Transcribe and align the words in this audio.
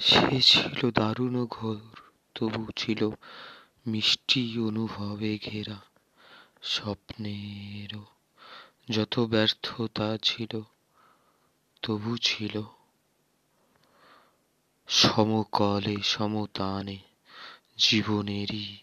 সে 0.00 0.40
ছিল 0.40 0.90
দারুণ 0.90 1.36
ও 1.36 1.46
ঘোর, 1.46 2.00
তবু 2.34 2.72
ছিল 2.76 3.10
মিষ্টি 3.86 4.58
অনুভবে 4.58 5.38
ঘেরা। 5.38 5.76
স্বপ্নেরও 6.62 8.04
যত 8.90 9.18
ব্যর্থতা 9.20 10.18
ছিল, 10.22 10.60
তবু 11.82 12.16
ছিল 12.16 12.62
সমকলে 14.88 15.96
সমতানে 16.02 16.98
জীবনেরই 17.78 18.76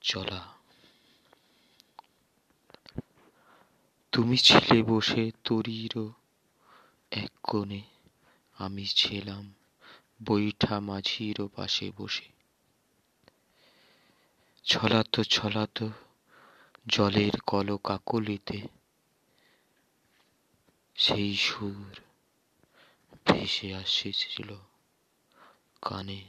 চলা। 0.00 0.54
তুমি 4.12 4.36
ছিলে 4.36 4.82
বসে 4.82 5.30
তরীরও 5.44 6.12
এক 7.10 7.30
কোণে। 7.42 7.93
আমি 8.58 8.86
ছিলাম 8.86 9.54
বৈঠা 10.26 10.80
মাঝির 10.80 11.36
পাশে 11.56 11.92
বসে। 11.96 12.24
ছলাতো 14.64 15.24
ছলাতো 15.24 15.90
জলের 16.88 17.32
কলকাকলিতে 17.46 18.60
সেই 20.96 21.36
সুর 21.36 22.00
ভেসে 23.26 23.74
আসছিল 23.74 24.56
কানে। 25.82 26.24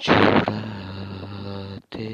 জোড়াতে 0.00 2.10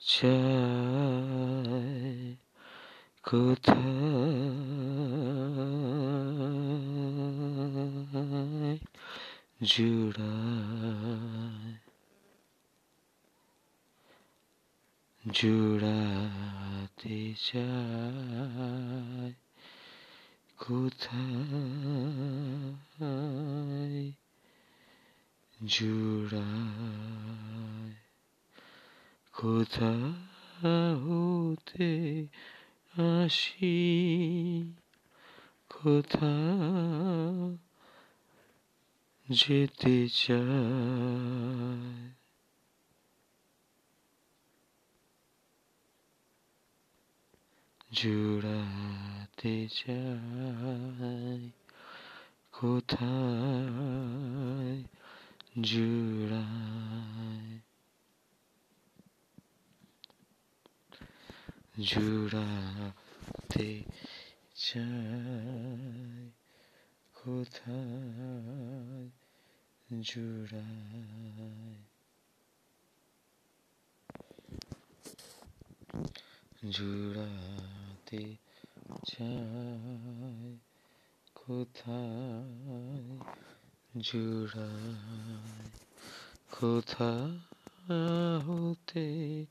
চায় 0.00 2.34
কোথায় 3.22 4.71
জোড়ায় 9.64 11.74
জুড়াতে 15.32 17.34
চায় 17.44 19.32
কোথায়? 20.58 21.72
জোড়ায় 25.64 27.92
কোথা 29.32 29.92
হতে 30.94 32.26
আসি? 32.94 33.78
কোথা 35.70 36.32
যেতে 39.28 40.08
চায়। 40.08 42.10
জোড়াতে 47.92 49.68
চাই 49.68 51.50
কোথায়? 52.52 54.82
জোড়ায়। 55.62 57.58
জোড়াতে 61.80 63.82
চাই 64.54 66.41
কোথায় 67.24 69.08
জোড়ায়? 70.02 71.78
জোড়াতে 76.70 78.36
চাই 79.04 80.58
কোথায় 81.34 83.18
জোড়ায়? 83.98 85.70
কোথা 86.52 87.12
হতে 88.46 89.46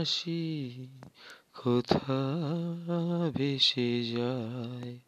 আসি? 0.00 0.42
কোথা 1.54 2.18
ভেসে 3.34 4.04
যায়? 4.04 4.98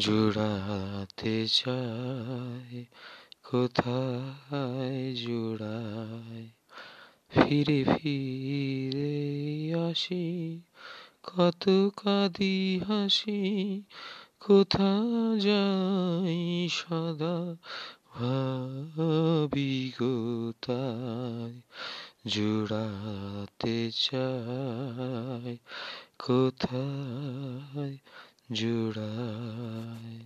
জোড়াতে 0.00 1.46
চাই 1.48 2.84
কোথায় 3.44 5.14
জোড়ায়? 5.14 6.48
ফিরে 7.30 7.84
ফিরে 7.84 9.14
আসি, 9.88 10.60
কত 11.22 11.90
কাঁদি 11.96 12.80
হাসি 12.88 13.82
কোথা 14.40 14.90
যাই 15.38 16.68
সদা 16.70 17.56
ভাবি 18.12 19.92
গোতায় 19.98 21.60
জোড়াতে 22.26 23.90
চাই 23.90 25.58
কোথায় 26.18 27.96
জোড়ায়। 28.52 30.18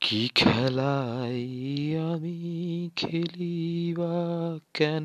কি 0.00 0.28
খেলাই 0.34 1.46
আমি 2.12 2.90
খেলিবা 2.96 4.14
কেন? 4.74 5.04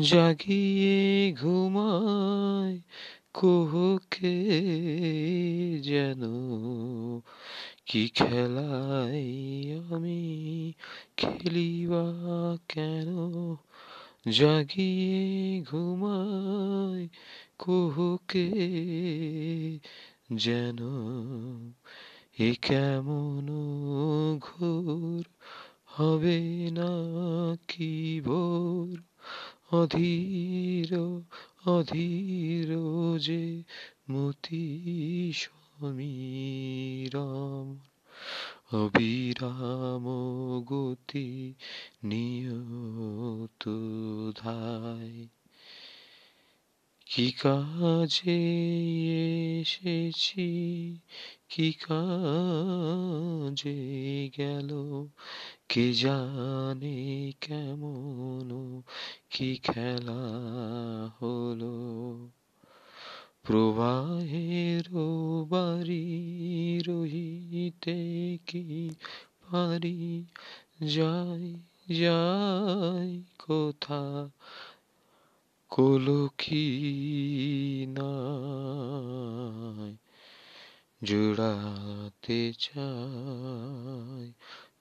জাগিয়ে 0.00 1.32
ঘুমায় 1.32 2.78
কোহকে 3.34 4.36
যেন। 5.84 6.22
কি 7.86 8.08
খেলাই 8.08 9.26
আমি 9.94 10.72
খেলিবা 11.16 12.04
কেন? 12.68 13.08
জাগিয়ে 14.28 15.60
ঘুমায় 15.60 17.08
কোহকে 17.58 18.50
যেন 20.36 20.76
এ 22.38 22.54
কেমন 22.62 23.50
ঘোর 24.40 25.24
হবে 25.86 26.68
না 26.72 26.90
কি 27.68 28.20
ভোর? 28.24 29.02
অধীর 29.76 31.18
অধীর 31.66 32.78
যে 33.18 33.62
মতি 34.10 35.32
সমীরম, 35.34 37.78
অবিরাম 38.76 40.04
গতি 40.64 41.54
নিয়ত 42.04 43.68
ধায়। 44.36 45.41
কি 47.14 47.32
কাজে 47.32 48.40
এসেছি? 49.60 50.96
কি 51.48 51.72
কাজে 51.72 52.12
গেল? 54.36 54.70
কে 55.68 55.92
জানে 55.92 57.32
কেমন 57.40 58.80
কি 59.30 59.56
খেলা 59.56 60.22
হলো? 61.22 62.28
প্রবাহের 63.42 64.82
বাড়ি 65.48 66.82
রহিতে 66.88 68.38
কি 68.46 68.90
পারি? 69.52 70.24
যাই 70.94 71.54
যাই, 71.98 73.22
কোথা 73.38 74.30
কলকি 75.72 77.86
নাই 77.86 79.96
জুড়াতে 81.04 82.52
চাই, 82.58 84.32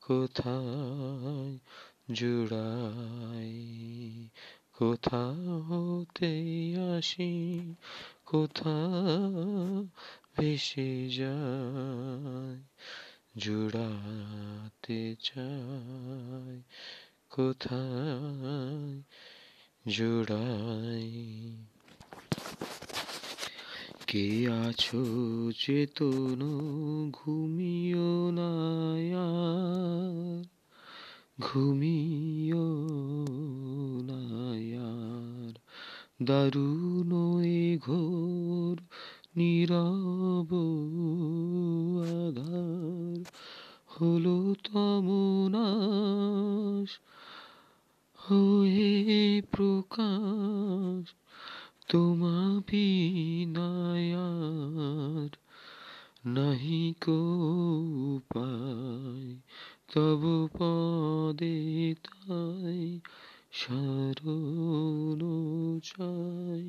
কোথায় 0.02 1.58
জুড়াই 2.12 4.30
কোথা 4.78 5.34
হতে 5.68 6.74
আসি 6.98 7.76
কোথা 8.26 8.76
ভেসে 10.36 11.10
যায় 11.10 12.60
জুড়াতে 13.38 15.16
চাই, 15.20 16.62
কোথায় 17.30 19.02
জোড়াই 19.86 21.10
কে 24.07 24.48
আছো 24.62 25.04
চেতন 25.60 26.42
ঘুমিও 27.12 28.31
না 28.31 28.51
ঘুমিও 31.42 32.68
না 34.01 34.22
দারুণ 36.25 37.44
এ 37.44 37.78
ঘোর 37.78 38.78
নীরব 39.38 40.51
আধার 42.19 43.24
হলো 43.88 44.56
তমনাশ 44.63 47.11
হয়ে 48.21 49.41
প্রকাশ 49.51 51.03
তোমা 51.88 52.38
বিনায়ার 52.68 54.12
নাহি 56.25 56.83
কো 57.01 57.21
উপায় 58.12 59.29
তব 59.94 60.21
পদে 60.53 61.59
তাই 62.03 62.83
শরণ 63.51 65.21
চাই 65.83 66.65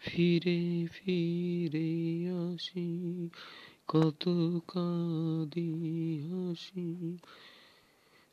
ফিরে 0.00 0.60
ফিরে 0.92 1.90
আসি 2.44 2.88
কত 3.88 4.24
কাঁদি 4.68 5.72
হাসি 6.22 6.88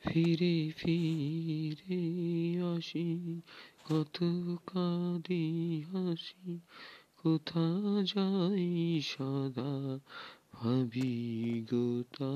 ফিরে 0.08 0.72
ফিরে 0.78 2.02
আসি। 2.76 3.42
কত 3.86 4.18
কাঁদি 4.68 5.46
হাসি 5.82 6.60
কোথা 7.24 7.66
যাই 8.04 9.02
সদা 9.02 10.00
ভাবি 10.54 11.14
গোটা। 11.70 12.34